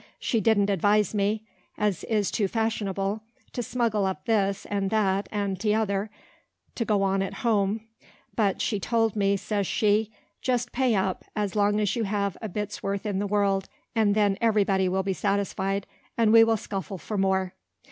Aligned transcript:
She 0.17 0.41
didn't 0.41 0.71
advise 0.71 1.13
me, 1.13 1.43
as 1.77 2.03
is 2.05 2.31
too 2.31 2.47
fashionable, 2.47 3.21
to 3.53 3.61
smuggle 3.61 4.07
up 4.07 4.25
this, 4.25 4.65
and 4.65 4.89
that, 4.89 5.29
and 5.31 5.59
t'other, 5.59 6.09
to 6.73 6.83
go 6.83 7.03
on 7.03 7.21
at 7.21 7.45
home; 7.45 7.81
but 8.35 8.63
she 8.63 8.79
told 8.79 9.15
me, 9.15 9.37
says 9.37 9.67
she, 9.67 10.11
"Just 10.41 10.71
pay 10.71 10.95
up, 10.95 11.23
as 11.35 11.55
long 11.55 11.79
as 11.79 11.95
you 11.95 12.05
have 12.05 12.35
a 12.41 12.49
bit's 12.49 12.81
worth 12.81 13.05
in 13.05 13.19
the 13.19 13.27
world; 13.27 13.69
and 13.93 14.15
then 14.15 14.39
every 14.41 14.63
body 14.63 14.89
will 14.89 15.03
be 15.03 15.13
satisfied, 15.13 15.85
and 16.17 16.33
we 16.33 16.43
will 16.43 16.57
scuffle 16.57 16.97
for 16.97 17.15
more." 17.19 17.53